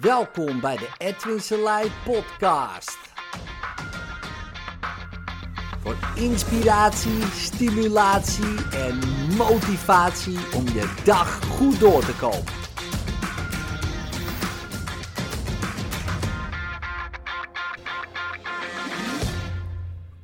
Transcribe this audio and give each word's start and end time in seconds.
Welkom 0.00 0.60
bij 0.60 0.76
de 0.76 0.88
Edwin 0.98 1.40
Selei 1.40 1.90
podcast. 2.04 2.98
Voor 5.80 5.96
inspiratie, 6.16 7.22
stimulatie 7.22 8.70
en 8.70 8.98
motivatie 9.36 10.38
om 10.54 10.64
je 10.64 11.02
dag 11.04 11.44
goed 11.44 11.80
door 11.80 12.04
te 12.04 12.16
komen. 12.16 12.52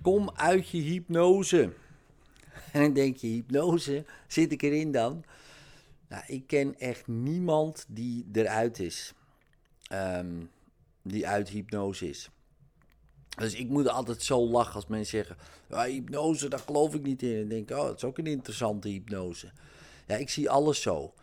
Kom 0.03 0.31
uit 0.35 0.69
je 0.69 0.79
hypnose. 0.79 1.73
En 2.73 2.93
denk 2.93 3.17
je, 3.17 3.27
hypnose, 3.27 4.05
zit 4.27 4.53
ik 4.53 4.63
erin 4.63 4.93
dan? 4.93 5.25
Nou, 6.09 6.23
ik 6.27 6.47
ken 6.47 6.79
echt 6.79 7.07
niemand 7.07 7.85
die 7.89 8.27
eruit 8.33 8.79
is. 8.79 9.15
Ehm, 9.91 10.45
die 11.03 11.29
uit 11.29 11.49
hypnose 11.49 12.09
is. 12.09 12.31
Dus 13.37 13.55
ik 13.55 13.69
moet 13.69 13.89
altijd 13.89 14.23
zo 14.23 14.49
lachen 14.49 14.75
als 14.75 14.87
mensen 14.87 15.11
zeggen: 15.11 15.37
ja, 15.69 15.85
hypnose, 15.85 16.49
daar 16.49 16.59
geloof 16.59 16.95
ik 16.95 17.03
niet 17.03 17.23
in. 17.23 17.37
En 17.37 17.49
denk 17.49 17.71
oh, 17.71 17.77
dat 17.77 17.97
is 17.97 18.05
ook 18.05 18.19
een 18.19 18.27
interessante 18.27 18.89
hypnose. 18.89 19.51
Ja, 20.07 20.17
ik 20.17 20.31
zie 20.31 20.51
alles 20.51 20.83
zo. 20.83 21.15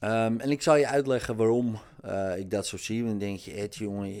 Ehm, 0.00 0.38
en 0.38 0.50
ik 0.50 0.62
zal 0.62 0.76
je 0.76 0.86
uitleggen 0.86 1.36
waarom 1.36 1.78
uh, 2.04 2.36
ik 2.36 2.50
dat 2.50 2.66
zo 2.66 2.76
zie. 2.76 3.04
Dan 3.04 3.18
denk 3.18 3.38
je, 3.38 3.52
Ed, 3.52 3.76
jongen, 3.76 4.14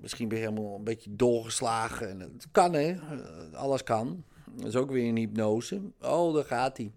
misschien 0.00 0.28
ben 0.28 0.38
je 0.38 0.44
helemaal 0.44 0.76
een 0.76 0.84
beetje 0.84 1.16
doorgeslagen. 1.16 2.08
En 2.08 2.20
het 2.20 2.46
kan, 2.52 2.72
hè? 2.72 2.90
Uh, 2.90 3.52
alles 3.52 3.82
kan. 3.82 4.24
Dat 4.56 4.66
is 4.66 4.76
ook 4.76 4.90
weer 4.90 5.08
een 5.08 5.16
hypnose. 5.16 5.80
Oh, 6.00 6.34
daar 6.34 6.44
gaat 6.44 6.76
hij. 6.76 6.92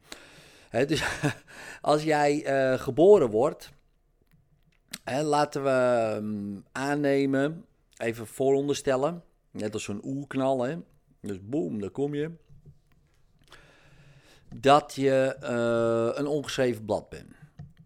Dus 0.85 1.03
als 1.81 2.03
jij 2.03 2.63
uh, 2.73 2.79
geboren 2.79 3.29
wordt, 3.29 3.69
laten 5.03 5.63
we 5.63 6.15
um, 6.17 6.63
aannemen, 6.71 7.65
even 7.97 8.27
vooronderstellen, 8.27 9.23
net 9.51 9.73
als 9.73 9.83
zo'n 9.83 10.05
oerknal, 10.05 10.61
hè. 10.61 10.77
Dus 11.21 11.37
boem, 11.41 11.79
daar 11.79 11.89
kom 11.89 12.13
je. 12.13 12.31
Dat 14.55 14.95
je 14.95 15.37
uh, 15.43 16.19
een 16.19 16.27
ongeschreven 16.27 16.85
blad 16.85 17.09
bent. 17.09 17.33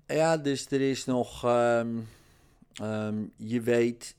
Ja, 0.08 0.38
dus 0.38 0.72
er 0.72 0.82
is 0.82 1.06
nog, 1.06 1.46
um, 1.46 2.08
um, 2.82 3.32
je 3.36 3.62
weet 3.62 4.16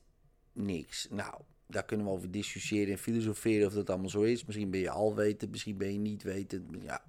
niks. 0.53 1.07
Nou, 1.11 1.35
daar 1.67 1.85
kunnen 1.85 2.07
we 2.07 2.13
over 2.13 2.31
discussiëren 2.31 2.93
en 2.93 2.99
filosoferen 2.99 3.67
of 3.67 3.73
dat 3.73 3.91
allemaal 3.91 4.09
zo 4.09 4.23
is. 4.23 4.45
Misschien 4.45 4.71
ben 4.71 4.81
je 4.81 4.91
al 4.91 5.15
weten, 5.15 5.51
misschien 5.51 5.77
ben 5.77 5.93
je 5.93 5.99
niet 5.99 6.23
weten. 6.23 6.69
Ja, 6.83 7.05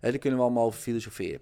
daar 0.00 0.18
kunnen 0.18 0.38
we 0.38 0.44
allemaal 0.44 0.66
over 0.66 0.80
filosoferen. 0.80 1.40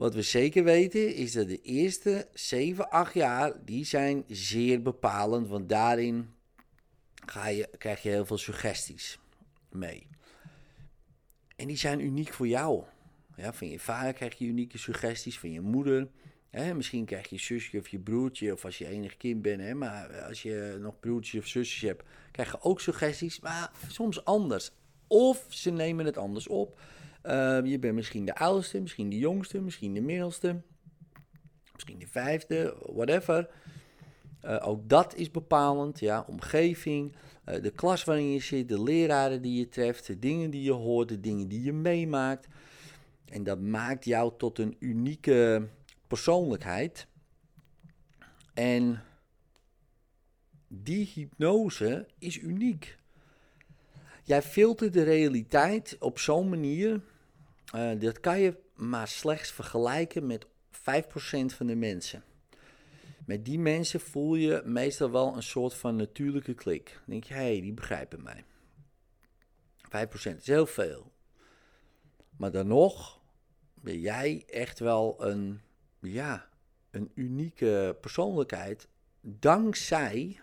Wat 0.00 0.14
we 0.14 0.22
zeker 0.22 0.64
weten 0.64 1.14
is 1.14 1.32
dat 1.32 1.48
de 1.48 1.62
eerste 1.62 2.28
7, 2.32 2.90
8 2.90 3.14
jaar, 3.14 3.64
die 3.64 3.84
zijn 3.84 4.24
zeer 4.28 4.82
bepalend. 4.82 5.48
Want 5.48 5.68
daarin 5.68 6.34
ga 7.26 7.48
je, 7.48 7.68
krijg 7.78 8.02
je 8.02 8.08
heel 8.08 8.26
veel 8.26 8.38
suggesties 8.38 9.18
mee. 9.70 10.06
En 11.56 11.66
die 11.66 11.76
zijn 11.76 12.00
uniek 12.00 12.32
voor 12.32 12.48
jou. 12.48 12.84
Ja, 13.36 13.52
van 13.52 13.68
je 13.68 13.78
vader 13.78 14.12
krijg 14.12 14.38
je 14.38 14.46
unieke 14.46 14.78
suggesties, 14.78 15.38
van 15.38 15.52
je 15.52 15.60
moeder. 15.60 16.08
Hè, 16.50 16.74
misschien 16.74 17.04
krijg 17.04 17.28
je 17.28 17.38
zusje 17.38 17.78
of 17.78 17.88
je 17.88 17.98
broertje, 17.98 18.52
of 18.52 18.64
als 18.64 18.78
je 18.78 18.86
enig 18.86 19.16
kind 19.16 19.42
bent. 19.42 19.60
Hè, 19.60 19.74
maar 19.74 20.22
als 20.22 20.42
je 20.42 20.76
nog 20.80 21.00
broertjes 21.00 21.40
of 21.40 21.46
zusjes 21.46 21.88
hebt, 21.88 22.04
krijg 22.30 22.52
je 22.52 22.60
ook 22.60 22.80
suggesties, 22.80 23.40
maar 23.40 23.70
soms 23.88 24.24
anders. 24.24 24.70
Of 25.06 25.46
ze 25.48 25.70
nemen 25.70 26.06
het 26.06 26.16
anders 26.16 26.48
op. 26.48 26.80
Uh, 27.26 27.60
je 27.64 27.78
bent 27.78 27.94
misschien 27.94 28.24
de 28.24 28.34
oudste, 28.34 28.80
misschien 28.80 29.10
de 29.10 29.18
jongste, 29.18 29.60
misschien 29.60 29.94
de 29.94 30.00
middelste, 30.00 30.62
misschien 31.72 31.98
de 31.98 32.06
vijfde, 32.06 32.76
whatever. 32.92 33.48
Uh, 34.44 34.68
ook 34.68 34.88
dat 34.88 35.14
is 35.14 35.30
bepalend, 35.30 36.00
ja, 36.00 36.24
omgeving, 36.28 37.12
uh, 37.48 37.62
de 37.62 37.70
klas 37.70 38.04
waarin 38.04 38.30
je 38.32 38.40
zit, 38.40 38.68
de 38.68 38.82
leraren 38.82 39.42
die 39.42 39.58
je 39.58 39.68
treft, 39.68 40.06
de 40.06 40.18
dingen 40.18 40.50
die 40.50 40.62
je 40.62 40.72
hoort, 40.72 41.08
de 41.08 41.20
dingen 41.20 41.48
die 41.48 41.62
je 41.62 41.72
meemaakt. 41.72 42.46
En 43.24 43.44
dat 43.44 43.60
maakt 43.60 44.04
jou 44.04 44.32
tot 44.38 44.58
een 44.58 44.76
unieke 44.78 45.68
persoonlijkheid. 46.06 47.06
En 48.54 49.02
die 50.68 51.10
hypnose 51.14 52.06
is 52.18 52.38
uniek. 52.38 52.98
Jij 54.24 54.42
filtert 54.42 54.92
de 54.92 55.02
realiteit 55.02 55.96
op 55.98 56.18
zo'n 56.18 56.48
manier. 56.48 57.00
Uh, 57.74 58.00
dat 58.00 58.20
kan 58.20 58.40
je 58.40 58.56
maar 58.74 59.08
slechts 59.08 59.50
vergelijken 59.50 60.26
met 60.26 60.46
5% 60.46 60.48
van 61.46 61.66
de 61.66 61.74
mensen. 61.76 62.24
Met 63.26 63.44
die 63.44 63.58
mensen 63.58 64.00
voel 64.00 64.34
je 64.34 64.62
meestal 64.64 65.10
wel 65.10 65.36
een 65.36 65.42
soort 65.42 65.74
van 65.74 65.96
natuurlijke 65.96 66.54
klik. 66.54 66.92
Dan 66.92 67.04
denk 67.06 67.24
je, 67.24 67.34
hé, 67.34 67.40
hey, 67.40 67.60
die 67.60 67.72
begrijpen 67.72 68.22
mij. 68.22 68.44
5% 70.06 70.36
is 70.36 70.46
heel 70.46 70.66
veel. 70.66 71.12
Maar 72.36 72.50
dan 72.50 72.66
nog 72.66 73.20
ben 73.74 74.00
jij 74.00 74.44
echt 74.46 74.78
wel 74.78 75.24
een, 75.24 75.60
ja, 76.00 76.48
een 76.90 77.10
unieke 77.14 77.96
persoonlijkheid. 78.00 78.88
Dankzij 79.20 80.40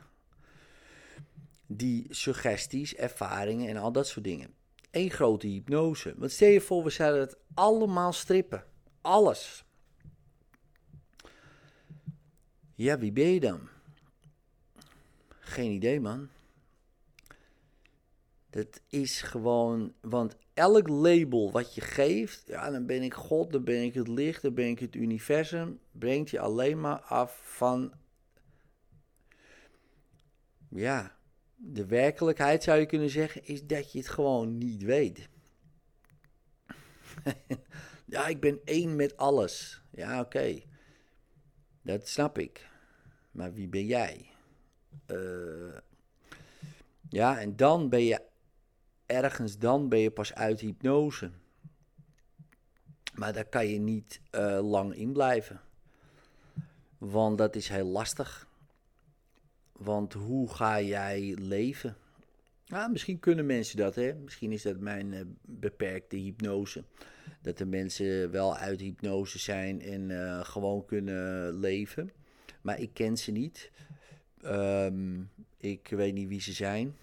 die 1.66 2.06
suggesties, 2.10 2.96
ervaringen 2.96 3.70
en 3.70 3.78
al 3.78 3.92
dat 3.92 4.08
soort 4.08 4.26
dingen. 4.26 4.57
Eén 4.92 5.10
grote 5.10 5.48
hypnose. 5.48 6.14
Want 6.18 6.32
stel 6.32 6.50
je 6.50 6.62
voor, 6.62 6.84
we 6.84 6.90
zouden 6.90 7.22
het 7.22 7.38
allemaal 7.54 8.14
strippen. 8.14 8.64
Alles. 9.02 9.66
Ja, 12.76 12.98
wie 12.98 13.12
ben 13.12 13.34
je 13.34 13.40
dan? 13.40 13.70
Geen 15.40 15.72
idee, 15.72 16.00
man. 16.00 16.30
Dat 18.50 18.82
is 18.88 19.22
gewoon, 19.22 19.94
want 20.02 20.36
elk 20.54 20.88
label 20.88 21.52
wat 21.52 21.76
je 21.76 21.82
geeft, 21.82 22.48
ja, 22.48 22.70
dan 22.72 22.86
ben 22.86 23.04
ik 23.04 23.14
God, 23.14 23.52
dan 23.52 23.64
ben 23.64 23.84
ik 23.84 23.94
het 23.94 24.08
licht, 24.08 24.42
dan 24.42 24.54
ben 24.54 24.68
ik 24.68 24.80
het 24.80 24.96
universum, 24.96 25.80
brengt 25.92 26.30
je 26.30 26.40
alleen 26.40 26.80
maar 26.80 27.00
af 27.00 27.42
van, 27.44 27.94
ja, 30.70 31.17
de 31.60 31.86
werkelijkheid 31.86 32.64
zou 32.64 32.80
je 32.80 32.86
kunnen 32.86 33.10
zeggen, 33.10 33.46
is 33.46 33.66
dat 33.66 33.92
je 33.92 33.98
het 34.00 34.08
gewoon 34.08 34.58
niet 34.58 34.84
weet. 34.84 35.30
ja, 38.06 38.28
ik 38.28 38.40
ben 38.40 38.60
één 38.64 38.96
met 38.96 39.18
alles. 39.18 39.84
Ja, 39.92 40.20
oké. 40.20 40.62
Dat 41.82 42.08
snap 42.08 42.38
ik. 42.38 42.70
Maar 43.32 43.54
wie 43.54 43.68
ben 43.68 43.86
jij? 43.86 44.30
Uh, 45.08 45.78
ja, 47.10 47.40
en 47.40 47.56
dan 47.56 47.90
ben 47.90 48.04
je 48.04 48.22
ergens, 49.06 49.58
dan 49.58 49.90
ben 49.90 50.00
je 50.00 50.12
pas 50.12 50.34
uit 50.34 50.60
hypnose. 50.60 51.32
Maar 53.14 53.34
daar 53.34 53.46
kan 53.46 53.68
je 53.68 53.80
niet 53.80 54.22
uh, 54.32 54.60
lang 54.70 54.96
in 54.96 55.14
blijven. 55.14 55.62
Want 56.98 57.38
dat 57.38 57.56
is 57.56 57.70
heel 57.70 57.86
lastig. 57.86 58.47
Want 59.78 60.14
hoe 60.14 60.54
ga 60.54 60.82
jij 60.82 61.38
leven? 61.40 61.98
Nou, 62.68 62.92
misschien 62.92 63.20
kunnen 63.20 63.46
mensen 63.46 63.78
dat, 63.78 63.96
hè? 63.96 64.14
Misschien 64.14 64.52
is 64.52 64.62
dat 64.62 64.80
mijn 64.80 65.12
uh, 65.12 65.22
beperkte 65.42 66.16
hypnose. 66.16 66.84
Dat 67.42 67.58
de 67.58 67.66
mensen 67.66 68.32
wel 68.32 68.56
uit 68.56 68.80
hypnose 68.80 69.40
zijn 69.40 69.82
en 69.82 70.10
uh, 70.10 70.44
gewoon 70.44 70.86
kunnen 70.86 71.54
leven. 71.60 72.12
Maar 72.62 72.80
ik 72.80 72.94
ken 72.94 73.18
ze 73.18 73.32
niet. 73.32 73.72
Um, 74.46 75.30
ik 75.58 75.88
weet 75.90 76.14
niet 76.14 76.28
wie 76.28 76.42
ze 76.42 76.54
zijn. 76.54 76.96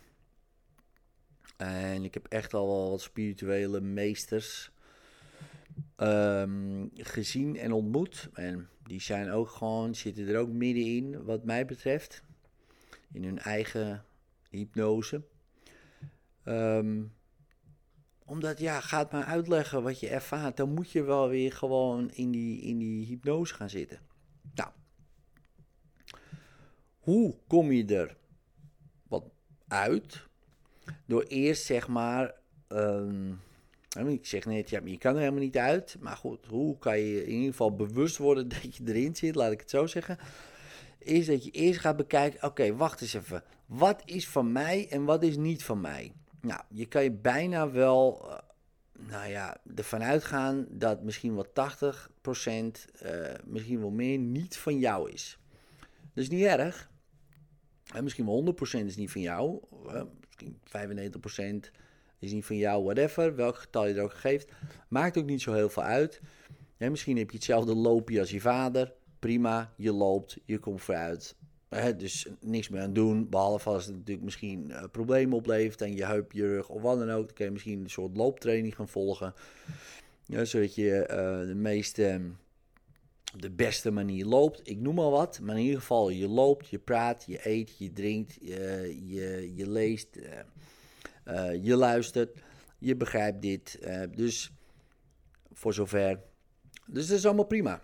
En 1.56 2.04
ik 2.04 2.14
heb 2.14 2.26
echt 2.28 2.54
al 2.54 2.66
wel 2.66 2.90
wat 2.90 3.00
spirituele 3.00 3.80
meesters 3.80 4.70
um, 5.96 6.90
gezien 6.94 7.56
en 7.56 7.72
ontmoet. 7.72 8.28
En 8.32 8.68
die 8.82 9.00
zijn 9.00 9.30
ook 9.30 9.48
gewoon, 9.48 9.94
zitten 9.94 10.28
er 10.28 10.38
ook 10.38 10.52
middenin, 10.52 11.24
wat 11.24 11.44
mij 11.44 11.66
betreft 11.66 12.22
in 13.14 13.24
hun 13.24 13.38
eigen 13.38 14.04
hypnose. 14.50 15.22
Um, 16.44 17.12
omdat, 18.24 18.58
ja, 18.58 18.80
gaat 18.80 19.12
maar 19.12 19.24
uitleggen 19.24 19.82
wat 19.82 20.00
je 20.00 20.08
ervaart. 20.08 20.56
Dan 20.56 20.74
moet 20.74 20.90
je 20.90 21.02
wel 21.02 21.28
weer 21.28 21.52
gewoon 21.52 22.10
in 22.10 22.30
die, 22.30 22.60
in 22.60 22.78
die 22.78 23.06
hypnose 23.06 23.54
gaan 23.54 23.70
zitten. 23.70 23.98
Nou, 24.54 24.70
hoe 26.98 27.36
kom 27.46 27.72
je 27.72 27.96
er 27.96 28.16
wat 29.08 29.24
uit? 29.68 30.26
Door 31.06 31.22
eerst, 31.22 31.64
zeg 31.64 31.88
maar, 31.88 32.34
um, 32.68 33.40
ik 34.06 34.26
zeg 34.26 34.44
net, 34.44 34.70
ja, 34.70 34.80
je 34.84 34.98
kan 34.98 35.14
er 35.14 35.20
helemaal 35.20 35.40
niet 35.40 35.56
uit. 35.56 35.96
Maar 36.00 36.16
goed, 36.16 36.46
hoe 36.46 36.78
kan 36.78 36.98
je 36.98 37.24
in 37.24 37.32
ieder 37.32 37.50
geval 37.50 37.74
bewust 37.74 38.16
worden 38.16 38.48
dat 38.62 38.76
je 38.76 38.82
erin 38.86 39.16
zit, 39.16 39.34
laat 39.34 39.52
ik 39.52 39.60
het 39.60 39.70
zo 39.70 39.86
zeggen 39.86 40.18
is 41.04 41.26
dat 41.26 41.44
je 41.44 41.50
eerst 41.50 41.80
gaat 41.80 41.96
bekijken: 41.96 42.42
oké, 42.42 42.76
wacht 42.76 43.00
eens 43.00 43.14
even. 43.14 43.42
Wat 43.66 44.02
is 44.04 44.28
van 44.28 44.52
mij 44.52 44.88
en 44.90 45.04
wat 45.04 45.22
is 45.22 45.36
niet 45.36 45.64
van 45.64 45.80
mij? 45.80 46.12
Nou, 46.40 46.60
je 46.68 46.86
kan 46.86 47.02
je 47.02 47.12
bijna 47.12 47.70
wel, 47.70 48.26
uh, 48.26 48.38
nou 49.08 49.30
ja, 49.30 49.56
ervan 49.74 50.02
uitgaan 50.02 50.66
dat 50.70 51.02
misschien 51.02 51.34
wel 51.34 51.46
80%, 51.46 52.88
uh, 53.02 53.34
misschien 53.44 53.80
wel 53.80 53.90
meer, 53.90 54.18
niet 54.18 54.56
van 54.56 54.78
jou 54.78 55.10
is. 55.10 55.38
Dat 56.14 56.24
is 56.24 56.28
niet 56.28 56.44
erg. 56.44 56.90
En 57.94 58.02
misschien 58.02 58.26
wel 58.26 58.54
100% 58.82 58.86
is 58.86 58.96
niet 58.96 59.10
van 59.10 59.20
jou. 59.20 59.60
Misschien 60.26 60.58
95% 61.66 61.70
is 62.18 62.32
niet 62.32 62.44
van 62.44 62.56
jou, 62.56 62.84
whatever. 62.84 63.36
Welk 63.36 63.56
getal 63.56 63.86
je 63.86 63.94
er 63.94 64.02
ook 64.02 64.14
geeft. 64.14 64.52
Maakt 64.88 65.18
ook 65.18 65.26
niet 65.26 65.42
zo 65.42 65.52
heel 65.52 65.68
veel 65.68 65.82
uit. 65.82 66.20
misschien 66.78 67.16
heb 67.16 67.30
je 67.30 67.36
hetzelfde 67.36 67.74
loopje 67.74 68.20
als 68.20 68.30
je 68.30 68.40
vader. 68.40 68.92
Prima, 69.24 69.72
je 69.76 69.92
loopt, 69.92 70.38
je 70.44 70.58
komt 70.58 70.82
vooruit. 70.82 71.36
dus 71.96 72.26
niks 72.40 72.68
meer 72.68 72.80
aan 72.80 72.92
doen. 72.92 73.28
Behalve 73.28 73.68
als 73.68 73.86
het 73.86 73.94
natuurlijk 73.94 74.24
misschien 74.24 74.70
uh, 74.70 74.84
problemen 74.90 75.36
oplevert 75.36 75.82
aan 75.82 75.94
je 75.94 76.04
heup, 76.04 76.32
je 76.32 76.46
rug 76.46 76.68
of 76.68 76.82
wat 76.82 76.98
dan 76.98 77.10
ook. 77.10 77.26
Dan 77.26 77.34
kun 77.34 77.44
je 77.44 77.50
misschien 77.50 77.80
een 77.80 77.90
soort 77.90 78.16
looptraining 78.16 78.74
gaan 78.74 78.88
volgen. 78.88 79.34
Ja, 80.26 80.44
zodat 80.44 80.74
je 80.74 81.08
uh, 81.10 81.46
de 81.48 81.54
meeste 81.54 82.20
de 83.36 83.50
beste 83.50 83.90
manier 83.90 84.24
loopt. 84.24 84.60
Ik 84.68 84.80
noem 84.80 84.94
maar 84.94 85.10
wat. 85.10 85.40
Maar 85.40 85.56
in 85.56 85.62
ieder 85.62 85.80
geval, 85.80 86.10
je 86.10 86.28
loopt, 86.28 86.68
je 86.68 86.78
praat, 86.78 87.24
je 87.26 87.48
eet, 87.48 87.78
je 87.78 87.92
drinkt, 87.92 88.38
je, 88.40 89.52
je, 89.54 89.70
leest, 89.70 90.18
je 91.62 91.76
luistert, 91.76 92.38
je 92.78 92.96
begrijpt 92.96 93.42
dit. 93.42 93.78
Dus 94.14 94.52
voor 95.52 95.74
zover. 95.74 96.20
Dus 96.86 97.06
dat 97.06 97.18
is 97.18 97.26
allemaal 97.26 97.44
prima. 97.44 97.82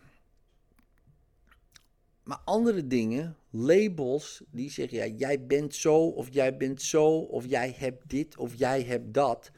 Maar 2.31 2.41
andere 2.45 2.87
dingen, 2.87 3.37
labels, 3.51 4.43
die 4.51 4.71
zeggen 4.71 4.99
ja, 4.99 5.07
jij 5.07 5.47
bent 5.47 5.75
zo, 5.75 6.07
of 6.07 6.29
jij 6.31 6.57
bent 6.57 6.83
zo, 6.83 7.07
of 7.19 7.47
jij 7.47 7.75
hebt 7.79 8.09
dit, 8.09 8.37
of 8.37 8.55
jij 8.55 8.83
hebt 8.83 9.15
dat. 9.15 9.51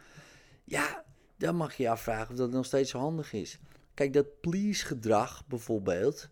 Ja, 0.64 1.04
dan 1.36 1.56
mag 1.56 1.74
je 1.74 1.82
je 1.82 1.88
afvragen 1.88 2.30
of 2.30 2.36
dat 2.36 2.50
nog 2.50 2.66
steeds 2.66 2.92
handig 2.92 3.32
is. 3.32 3.58
Kijk, 3.94 4.12
dat 4.12 4.40
please 4.40 4.86
gedrag 4.86 5.46
bijvoorbeeld 5.46 6.28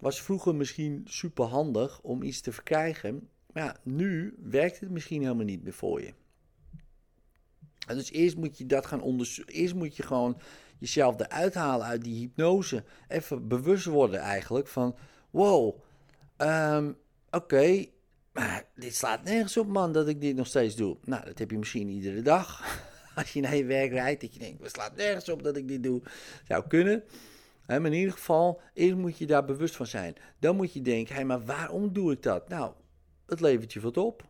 was 0.00 0.22
vroeger 0.22 0.54
misschien 0.54 1.02
super 1.04 1.44
handig 1.44 2.00
om 2.00 2.22
iets 2.22 2.40
te 2.40 2.52
verkrijgen. 2.52 3.28
Maar 3.52 3.64
ja, 3.64 3.76
nu 3.82 4.36
werkt 4.42 4.80
het 4.80 4.90
misschien 4.90 5.22
helemaal 5.22 5.44
niet 5.44 5.62
meer 5.62 5.72
voor 5.72 6.00
je. 6.00 6.14
En 7.86 7.96
dus 7.96 8.10
eerst 8.10 8.36
moet 8.36 8.58
je 8.58 8.66
dat 8.66 8.86
gaan 8.86 9.02
onderzoeken. 9.02 9.54
Eerst 9.54 9.74
moet 9.74 9.96
je 9.96 10.02
gewoon 10.02 10.40
jezelf 10.78 11.20
eruit 11.20 11.54
halen 11.54 11.86
uit 11.86 12.04
die 12.04 12.18
hypnose. 12.18 12.84
Even 13.08 13.48
bewust 13.48 13.84
worden 13.84 14.20
eigenlijk 14.20 14.68
van... 14.68 14.96
Wow, 15.32 15.80
um, 16.38 16.96
oké, 17.30 17.86
maar 18.32 18.64
dit 18.74 18.94
slaat 18.94 19.24
nergens 19.24 19.56
op 19.56 19.66
man 19.66 19.92
dat 19.92 20.08
ik 20.08 20.20
dit 20.20 20.36
nog 20.36 20.46
steeds 20.46 20.76
doe. 20.76 20.96
Nou, 21.04 21.24
dat 21.24 21.38
heb 21.38 21.50
je 21.50 21.58
misschien 21.58 21.88
iedere 21.88 22.22
dag. 22.22 22.62
als 23.16 23.32
je 23.32 23.40
naar 23.40 23.56
je 23.56 23.64
werk 23.64 23.90
rijdt, 23.90 24.20
dat 24.20 24.34
je 24.34 24.38
denkt, 24.38 24.62
we 24.62 24.68
slaat 24.68 24.96
nergens 24.96 25.28
op 25.28 25.42
dat 25.42 25.56
ik 25.56 25.68
dit 25.68 25.82
doe. 25.82 26.02
Zou 26.48 26.66
kunnen. 26.66 27.04
maar 27.66 27.86
in 27.86 27.92
ieder 27.92 28.12
geval, 28.12 28.60
eerst 28.74 28.96
moet 28.96 29.18
je 29.18 29.26
daar 29.26 29.44
bewust 29.44 29.76
van 29.76 29.86
zijn. 29.86 30.14
Dan 30.38 30.56
moet 30.56 30.72
je 30.72 30.82
denken, 30.82 31.14
hey, 31.14 31.24
maar 31.24 31.44
waarom 31.44 31.92
doe 31.92 32.12
ik 32.12 32.22
dat? 32.22 32.48
Nou, 32.48 32.72
het 33.26 33.40
levert 33.40 33.72
je 33.72 33.80
wat 33.80 33.96
op. 33.96 34.28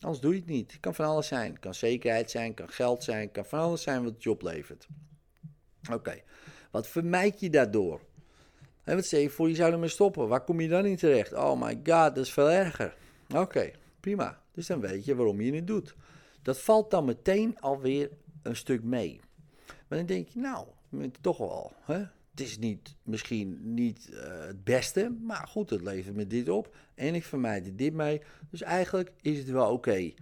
Anders 0.00 0.20
doe 0.20 0.32
je 0.32 0.40
het 0.40 0.48
niet. 0.48 0.72
Het 0.72 0.80
kan 0.80 0.94
van 0.94 1.06
alles 1.06 1.26
zijn. 1.26 1.50
Het 1.50 1.60
kan 1.60 1.74
zekerheid 1.74 2.30
zijn, 2.30 2.54
kan 2.54 2.68
geld 2.68 3.04
zijn, 3.04 3.20
het 3.20 3.32
kan 3.32 3.44
van 3.44 3.58
alles 3.58 3.82
zijn 3.82 4.02
wat 4.02 4.12
het 4.12 4.22
je 4.22 4.30
oplevert. 4.30 4.88
Oké, 5.92 6.22
wat 6.70 6.88
vermijd 6.88 7.40
je 7.40 7.50
daardoor? 7.50 8.07
En 8.88 8.94
wat 8.94 9.06
zeg 9.06 9.20
je 9.20 9.30
voor, 9.30 9.48
je 9.48 9.54
zou 9.54 9.72
ermee 9.72 9.88
stoppen. 9.88 10.28
Waar 10.28 10.44
kom 10.44 10.60
je 10.60 10.68
dan 10.68 10.86
in 10.86 10.96
terecht? 10.96 11.32
Oh 11.32 11.60
my 11.60 11.74
god, 11.74 12.14
dat 12.14 12.16
is 12.16 12.32
veel 12.32 12.50
erger. 12.50 12.96
Oké, 13.34 13.70
prima. 14.00 14.42
Dus 14.52 14.66
dan 14.66 14.80
weet 14.80 15.04
je 15.04 15.14
waarom 15.14 15.40
je 15.40 15.54
het 15.54 15.66
doet. 15.66 15.94
Dat 16.42 16.60
valt 16.60 16.90
dan 16.90 17.04
meteen 17.04 17.60
alweer 17.60 18.10
een 18.42 18.56
stuk 18.56 18.82
mee. 18.82 19.20
Maar 19.66 19.98
dan 19.98 20.06
denk 20.06 20.28
je, 20.28 20.38
nou, 20.38 20.66
toch 21.20 21.38
wel. 21.38 21.72
Hè? 21.80 21.98
Het 22.30 22.40
is 22.40 22.58
niet, 22.58 22.96
misschien 23.02 23.74
niet 23.74 24.08
uh, 24.12 24.18
het 24.46 24.64
beste, 24.64 25.16
maar 25.22 25.46
goed, 25.48 25.70
het 25.70 25.82
levert 25.82 26.16
me 26.16 26.26
dit 26.26 26.48
op. 26.48 26.76
En 26.94 27.14
ik 27.14 27.24
vermijd 27.24 27.66
er 27.66 27.76
dit 27.76 27.92
mee. 27.92 28.22
Dus 28.50 28.62
eigenlijk 28.62 29.12
is 29.20 29.38
het 29.38 29.50
wel 29.50 29.72
oké, 29.72 30.12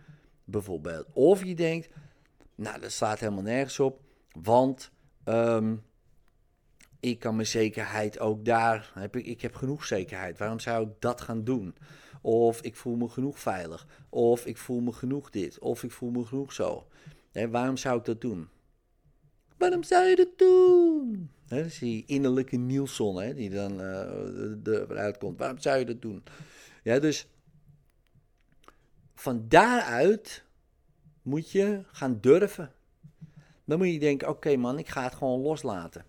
bijvoorbeeld. 0.45 1.07
Of 1.13 1.45
je 1.45 1.55
denkt, 1.55 1.89
nou, 2.55 2.81
dat 2.81 2.93
slaat 2.93 3.19
helemaal 3.19 3.43
nergens 3.43 3.81
op, 3.81 4.01
want 4.33 4.91
um, 5.25 5.83
ik 7.01 7.19
kan 7.19 7.35
mijn 7.35 7.47
zekerheid 7.47 8.19
ook 8.19 8.45
daar, 8.45 8.91
heb 8.95 9.17
ik, 9.17 9.27
ik 9.27 9.41
heb 9.41 9.55
genoeg 9.55 9.85
zekerheid. 9.85 10.39
Waarom 10.39 10.61
zou 10.61 10.87
ik 10.87 10.93
dat 10.99 11.21
gaan 11.21 11.45
doen? 11.45 11.75
Of 12.21 12.61
ik 12.61 12.77
voel 12.77 12.97
me 12.97 13.09
genoeg 13.09 13.39
veilig. 13.39 13.87
Of 14.09 14.47
ik 14.47 14.57
voel 14.57 14.81
me 14.81 14.93
genoeg 14.93 15.31
dit. 15.31 15.59
Of 15.59 15.83
ik 15.83 15.91
voel 15.91 16.11
me 16.11 16.25
genoeg 16.25 16.53
zo. 16.53 16.87
waarom 17.51 17.77
zou 17.77 17.99
ik 17.99 18.05
dat 18.05 18.21
doen? 18.21 18.49
Waarom 19.57 19.83
zou 19.83 20.07
je 20.07 20.17
dat 20.17 20.39
doen? 20.39 21.31
He, 21.47 21.57
dat 21.57 21.67
is 21.67 21.79
die 21.79 22.05
innerlijke 22.07 22.57
Nielson 22.57 23.21
hè, 23.21 23.35
die 23.35 23.51
dan 23.51 23.81
uh, 23.81 24.89
eruit 24.89 25.19
komt. 25.19 25.39
Waarom 25.39 25.59
zou 25.59 25.79
je 25.79 25.85
dat 25.85 26.03
doen? 26.03 26.23
Ja, 26.83 26.99
dus 26.99 27.29
van 29.15 29.45
daaruit 29.49 30.45
moet 31.23 31.51
je 31.51 31.83
gaan 31.93 32.19
durven. 32.21 32.73
Dan 33.65 33.79
moet 33.79 33.93
je 33.93 33.99
denken, 33.99 34.29
oké 34.29 34.57
man, 34.57 34.79
ik 34.79 34.89
ga 34.89 35.03
het 35.03 35.15
gewoon 35.15 35.41
loslaten. 35.41 36.05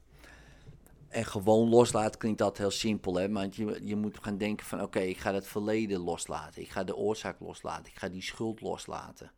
En 1.18 1.26
gewoon 1.26 1.70
loslaten 1.70 2.20
klinkt 2.20 2.38
dat 2.38 2.58
heel 2.58 2.72
simpel, 2.72 3.16
hè? 3.16 3.32
Want 3.32 3.56
je, 3.56 3.80
je 3.84 3.96
moet 3.96 4.20
gaan 4.22 4.38
denken 4.38 4.66
van, 4.66 4.82
oké, 4.82 5.00
ik 5.00 5.18
ga 5.18 5.34
het 5.34 5.48
verleden 5.48 6.00
loslaten. 6.00 6.62
Ik 6.62 6.70
ga 6.70 6.84
de 6.84 6.96
oorzaak 6.96 7.40
loslaten. 7.40 7.86
Ik 7.86 7.98
ga 7.98 8.10
die 8.10 8.22
schuld 8.22 8.62
loslaten. 8.62 9.32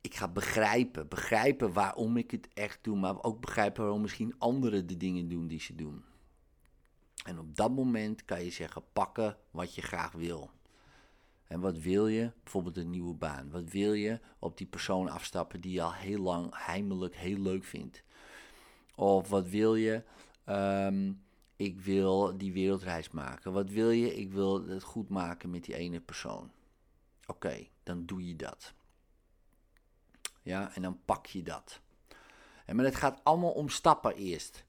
Ik 0.00 0.14
ga 0.14 0.28
begrijpen, 0.28 1.08
begrijpen 1.08 1.72
waarom 1.72 2.16
ik 2.16 2.30
het 2.30 2.48
echt 2.54 2.78
doe, 2.82 2.96
maar 2.96 3.22
ook 3.22 3.40
begrijpen 3.40 3.82
waarom 3.82 4.00
misschien 4.00 4.34
anderen 4.38 4.86
de 4.86 4.96
dingen 4.96 5.28
doen 5.28 5.46
die 5.46 5.60
ze 5.60 5.74
doen. 5.74 6.04
En 7.24 7.38
op 7.38 7.56
dat 7.56 7.70
moment 7.70 8.24
kan 8.24 8.44
je 8.44 8.50
zeggen, 8.50 8.82
pakken 8.92 9.36
wat 9.50 9.74
je 9.74 9.82
graag 9.82 10.12
wil. 10.12 10.50
En 11.44 11.60
wat 11.60 11.78
wil 11.78 12.06
je? 12.06 12.32
Bijvoorbeeld 12.42 12.76
een 12.76 12.90
nieuwe 12.90 13.14
baan. 13.14 13.50
Wat 13.50 13.70
wil 13.70 13.92
je 13.92 14.20
op 14.38 14.56
die 14.58 14.66
persoon 14.66 15.08
afstappen 15.08 15.60
die 15.60 15.72
je 15.72 15.82
al 15.82 15.92
heel 15.92 16.20
lang 16.20 16.64
heimelijk 16.64 17.16
heel 17.16 17.38
leuk 17.38 17.64
vindt? 17.64 18.02
Of 18.98 19.28
wat 19.28 19.48
wil 19.48 19.74
je? 19.74 20.02
Ehm, 20.44 21.12
ik 21.56 21.80
wil 21.80 22.38
die 22.38 22.52
wereldreis 22.52 23.10
maken. 23.10 23.52
Wat 23.52 23.70
wil 23.70 23.90
je? 23.90 24.14
Ik 24.14 24.32
wil 24.32 24.66
het 24.66 24.82
goed 24.82 25.08
maken 25.08 25.50
met 25.50 25.64
die 25.64 25.74
ene 25.74 26.00
persoon. 26.00 26.50
Oké, 27.26 27.66
dan 27.82 28.06
doe 28.06 28.26
je 28.28 28.36
dat. 28.36 28.72
Ja, 30.42 30.74
en 30.74 30.82
dan 30.82 30.98
pak 31.04 31.26
je 31.26 31.42
dat. 31.42 31.80
En 32.64 32.76
maar 32.76 32.84
het 32.84 32.96
gaat 32.96 33.20
allemaal 33.22 33.50
om 33.50 33.68
stappen 33.68 34.14
eerst. 34.14 34.64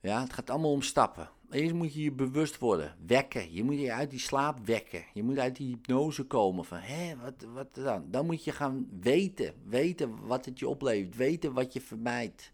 Ja, 0.00 0.20
het 0.20 0.32
gaat 0.32 0.50
allemaal 0.50 0.72
om 0.72 0.82
stappen. 0.82 1.30
Eerst 1.50 1.74
moet 1.74 1.94
je 1.94 2.02
je 2.02 2.12
bewust 2.12 2.58
worden, 2.58 2.96
wekken. 3.06 3.52
Je 3.52 3.64
moet 3.64 3.78
je 3.78 3.92
uit 3.92 4.10
die 4.10 4.18
slaap 4.18 4.66
wekken. 4.66 5.04
Je 5.14 5.22
moet 5.22 5.38
uit 5.38 5.56
die 5.56 5.68
hypnose 5.68 6.24
komen 6.24 6.64
van, 6.64 6.78
hé, 6.78 7.16
wat, 7.16 7.34
wat 7.52 7.74
dan? 7.74 8.10
Dan 8.10 8.26
moet 8.26 8.44
je 8.44 8.52
gaan 8.52 8.88
weten, 9.00 9.54
weten 9.64 10.26
wat 10.26 10.44
het 10.44 10.58
je 10.58 10.68
oplevert, 10.68 11.16
weten 11.16 11.52
wat 11.52 11.72
je 11.72 11.80
vermijdt. 11.80 12.52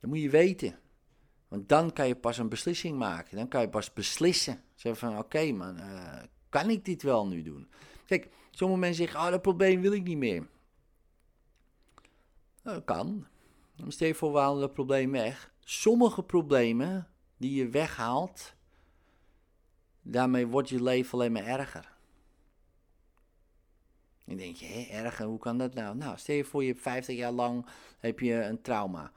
Dat 0.00 0.10
moet 0.10 0.20
je 0.20 0.30
weten. 0.30 0.78
Want 1.48 1.68
dan 1.68 1.92
kan 1.92 2.08
je 2.08 2.16
pas 2.16 2.38
een 2.38 2.48
beslissing 2.48 2.98
maken. 2.98 3.36
Dan 3.36 3.48
kan 3.48 3.60
je 3.60 3.68
pas 3.68 3.92
beslissen. 3.92 4.62
Zeggen 4.74 5.08
van, 5.08 5.18
oké 5.18 5.52
man, 5.52 5.76
uh, 5.78 6.22
kan 6.48 6.70
ik 6.70 6.84
dit 6.84 7.02
wel 7.02 7.26
nu 7.26 7.42
doen? 7.42 7.68
Kijk, 8.06 8.28
sommige 8.50 8.80
mensen 8.80 9.04
zeggen, 9.04 9.20
oh 9.20 9.30
dat 9.30 9.42
probleem 9.42 9.80
wil 9.80 9.92
ik 9.92 10.02
niet 10.02 10.18
meer. 10.18 10.48
Nou, 12.62 12.76
dat 12.76 12.84
kan. 12.84 13.26
Dan 13.76 13.92
stel 13.92 14.06
je 14.06 14.14
voor, 14.14 14.32
we 14.32 14.38
halen 14.38 14.60
dat 14.60 14.72
probleem 14.72 15.10
weg. 15.10 15.52
Sommige 15.60 16.22
problemen 16.22 17.08
die 17.36 17.54
je 17.54 17.68
weghaalt, 17.68 18.54
daarmee 20.02 20.46
wordt 20.46 20.68
je 20.68 20.82
leven 20.82 21.12
alleen 21.12 21.32
maar 21.32 21.46
erger. 21.46 21.92
Dan 24.24 24.36
denk 24.36 24.56
je, 24.56 24.66
hé, 24.66 24.86
erger, 24.90 25.26
hoe 25.26 25.38
kan 25.38 25.58
dat 25.58 25.74
nou? 25.74 25.96
Nou, 25.96 26.18
stel 26.18 26.36
je 26.36 26.44
voor, 26.44 26.62
je 26.62 26.68
hebt 26.68 26.82
50 26.82 27.16
jaar 27.16 27.32
lang 27.32 27.66
heb 27.98 28.20
je 28.20 28.34
een 28.34 28.62
trauma. 28.62 29.12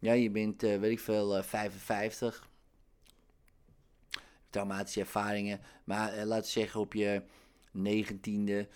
Ja, 0.00 0.12
je 0.12 0.30
bent, 0.30 0.62
uh, 0.62 0.78
weet 0.78 0.90
ik 0.90 1.00
veel, 1.00 1.36
uh, 1.36 1.42
55. 1.42 2.48
Traumatische 4.50 5.00
ervaringen. 5.00 5.60
Maar 5.84 6.18
uh, 6.18 6.24
laten 6.24 6.44
we 6.44 6.50
zeggen, 6.50 6.80
op 6.80 6.94
je 6.94 7.22
negentiende 7.70 8.68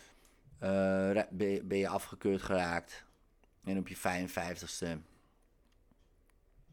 ben 0.58 1.78
je 1.78 1.88
afgekeurd 1.88 2.42
geraakt. 2.42 3.04
En 3.64 3.78
op 3.78 3.88
je 3.88 3.96
55ste. 3.96 5.00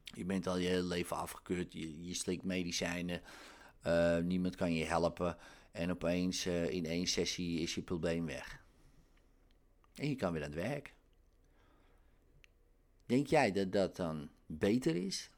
Je 0.03 0.25
bent 0.25 0.48
al 0.48 0.58
je 0.58 0.68
hele 0.68 0.84
leven 0.84 1.18
afgekeurd. 1.18 1.74
Je, 1.74 2.06
je 2.06 2.13
slikt 2.13 2.44
medicijnen. 2.44 3.22
niemand 4.24 4.56
kan 4.56 4.74
je 4.74 4.86
helpen. 4.86 5.38
En 5.72 5.91
opeens 5.91 6.46
in 6.46 6.86
één 6.86 7.08
sessie 7.08 7.60
is 7.60 7.75
je 7.75 7.82
probleem 7.82 8.25
weg. 8.25 8.63
En 9.96 10.10
je 10.10 10.15
kan 10.15 10.34
weer 10.34 10.44
aan 10.44 10.51
het 10.51 10.60
werk. 10.60 10.94
Denk 13.06 13.27
jij 13.27 13.51
dat 13.51 13.72
dat 13.72 13.96
dan 13.96 14.29
beter 14.58 14.96
is? 14.96 15.29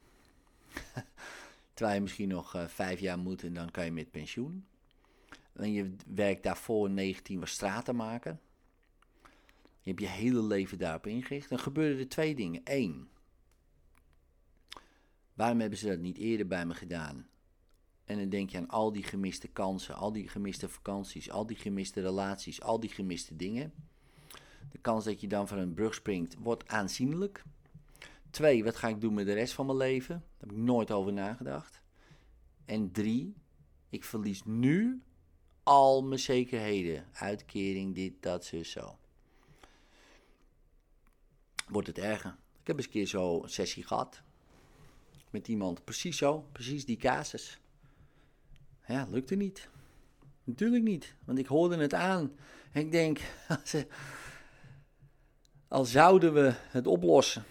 Terwijl 1.74 1.96
je 1.96 2.01
misschien 2.01 2.27
nog 2.27 2.56
uh, 2.56 2.68
vijf 2.68 3.00
jaar 3.00 3.20
moet 3.20 3.44
en 3.44 3.53
dan 3.53 3.72
kan 3.72 3.86
je 3.86 3.91
met 3.91 4.12
pensioen. 4.12 4.65
En 5.53 5.72
je 5.72 5.96
werkt 6.08 6.44
daarvoor 6.44 6.89
19 6.89 7.39
was 7.39 7.51
straten 7.51 7.96
maken. 7.96 8.39
Je 9.82 9.89
hebt 9.89 10.00
je 10.00 10.08
hele 10.08 10.44
leven 10.44 10.77
daarop 10.77 11.08
ingericht. 11.08 11.50
Dan 11.50 11.60
gebeuren 11.60 12.00
er 12.00 12.10
twee 12.10 12.36
dingen. 12.36 12.62
Eén, 12.63 13.10
waarom 15.34 15.60
hebben 15.60 15.80
ze 15.80 15.88
dat 15.88 16.00
niet 16.00 16.18
eerder 16.18 16.48
bij 16.48 16.65
me 16.65 16.74
gedaan? 16.74 17.27
En 18.06 18.18
dan 18.18 18.30
denk 18.30 18.50
je 18.50 18.58
aan 18.58 18.70
al 18.70 18.91
die 18.91 19.03
gemiste 19.03 19.48
kansen, 19.48 19.96
al 19.96 20.12
die 20.12 20.27
gemiste 20.27 20.70
vakanties, 20.70 21.30
al 21.32 21.46
die 21.46 21.58
gemiste 21.58 22.01
relaties, 22.01 22.62
al 22.62 22.80
die 22.80 22.89
gemiste 22.89 23.36
dingen. 23.36 23.74
De 24.72 24.77
kans 24.77 25.06
dat 25.06 25.22
je 25.22 25.27
dan 25.27 25.48
van 25.48 25.58
een 25.58 25.74
brug 25.74 25.94
springt 25.94 26.36
wordt 26.39 26.68
aanzienlijk. 26.68 27.44
Twee, 28.32 28.64
wat 28.64 28.76
ga 28.76 28.88
ik 28.88 29.02
doen 29.02 29.14
met 29.14 29.26
de 29.26 29.34
rest 29.34 29.54
van 29.54 29.66
mijn 29.66 29.78
leven? 29.78 30.16
Daar 30.16 30.50
heb 30.50 30.52
ik 30.52 30.64
nooit 30.64 30.92
over 30.92 31.14
nagedacht. 31.14 31.82
En 32.66 32.92
drie, 32.92 33.36
ik 33.90 34.04
verlies 34.04 34.44
nu 34.46 35.04
al 35.64 36.04
mijn 36.04 36.20
zekerheden. 36.20 37.08
Uitkering, 37.14 37.96
dit, 37.96 38.14
dat, 38.20 38.46
zo, 38.46 38.64
zo. 38.64 38.98
Wordt 41.68 41.88
het 41.88 41.98
erger. 41.98 42.36
Ik 42.62 42.68
heb 42.68 42.76
eens 42.76 42.86
een 42.86 42.92
keer 42.92 43.08
zo'n 43.08 43.50
sessie 43.50 43.84
gehad. 43.84 44.22
Met 45.30 45.48
iemand. 45.48 45.84
Precies 45.84 46.18
zo. 46.18 46.48
Precies 46.52 46.86
die 46.86 46.98
casus. 46.98 47.60
Ja, 48.88 49.08
lukte 49.10 49.36
niet. 49.36 49.70
Natuurlijk 50.44 50.84
niet. 50.84 51.16
Want 51.26 51.40
ik 51.40 51.46
hoorde 51.46 51.78
het 51.78 51.94
aan. 51.94 52.36
En 52.72 52.82
ik 52.82 52.92
denk, 52.92 53.20
al 55.68 55.86
zouden 55.86 56.34
we 56.34 56.54
het 56.56 56.88
oplossen, 56.88 57.46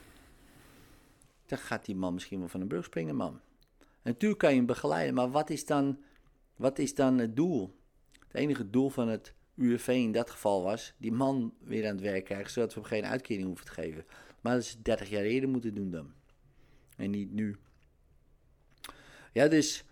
dan 1.50 1.58
gaat 1.58 1.84
die 1.84 1.96
man 1.96 2.14
misschien 2.14 2.38
wel 2.38 2.48
van 2.48 2.60
een 2.60 2.68
brug 2.68 2.84
springen, 2.84 3.16
man. 3.16 3.40
En 3.78 3.86
natuurlijk 4.12 4.40
kan 4.40 4.50
je 4.50 4.56
hem 4.56 4.66
begeleiden, 4.66 5.14
maar 5.14 5.30
wat 5.30 5.50
is 5.50 5.66
dan, 5.66 5.98
wat 6.56 6.78
is 6.78 6.94
dan 6.94 7.18
het 7.18 7.36
doel? 7.36 7.78
Het 8.26 8.34
enige 8.34 8.70
doel 8.70 8.90
van 8.90 9.08
het 9.08 9.34
UWV 9.54 9.88
in 9.88 10.12
dat 10.12 10.30
geval 10.30 10.62
was 10.62 10.94
die 10.98 11.12
man 11.12 11.54
weer 11.60 11.86
aan 11.86 11.94
het 11.94 12.00
werk 12.00 12.24
krijgen, 12.24 12.50
zodat 12.50 12.74
we 12.74 12.80
hem 12.80 12.88
geen 12.88 13.04
uitkering 13.04 13.46
hoeven 13.46 13.66
te 13.66 13.72
geven. 13.72 14.04
Maar 14.40 14.54
dat 14.54 14.62
is 14.62 14.76
30 14.82 15.08
jaar 15.08 15.22
eerder 15.22 15.48
moeten 15.48 15.74
doen 15.74 15.90
dan. 15.90 16.12
En 16.96 17.10
niet 17.10 17.32
nu. 17.32 17.56
Ja, 19.32 19.48
dus 19.48 19.84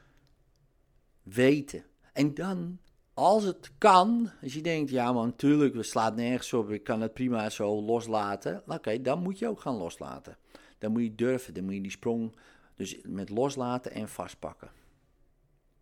weten. 1.23 1.85
En 2.13 2.35
dan, 2.35 2.79
als 3.15 3.45
het 3.45 3.71
kan, 3.79 4.31
als 4.43 4.55
je 4.55 4.63
denkt, 4.63 4.91
ja 4.91 5.13
man, 5.13 5.27
natuurlijk, 5.27 5.75
we 5.75 5.83
slaat 5.83 6.17
nergens 6.17 6.53
op, 6.53 6.71
ik 6.71 6.85
kan 6.85 7.01
het 7.01 7.13
prima 7.13 7.51
zo 7.51 7.83
loslaten. 7.83 8.63
Oké, 8.67 9.03
dan 9.03 9.23
moet 9.23 9.39
je 9.39 9.49
ook 9.49 9.61
gaan 9.61 9.77
loslaten. 9.77 10.37
Dan 10.79 10.93
moet 10.93 11.03
je 11.03 11.15
durven, 11.15 11.55
dan 11.55 11.65
moet 11.65 11.75
je 11.75 11.81
die 11.81 11.91
sprong, 11.91 12.37
dus 12.75 12.97
met 13.03 13.29
loslaten 13.29 13.93
en 13.93 14.09
vastpakken. 14.09 14.71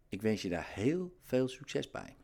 Ik 0.09 0.23
wens 0.23 0.43
je 0.43 0.49
daar 0.49 0.71
heel 0.75 1.17
veel 1.23 1.49
succes 1.49 1.91
bij. 1.91 2.17